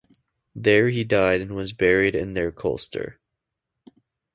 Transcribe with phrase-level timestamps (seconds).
[0.55, 3.19] There he died and was buried in their cloister.